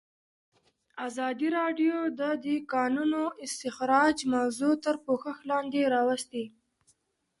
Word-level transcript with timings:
ازادي 1.07 1.47
راډیو 1.59 1.97
د 2.19 2.21
د 2.45 2.45
کانونو 2.73 3.21
استخراج 3.45 4.17
موضوع 4.35 4.73
تر 4.85 4.95
پوښښ 5.05 5.37
لاندې 5.49 5.81
راوستې. 5.95 6.43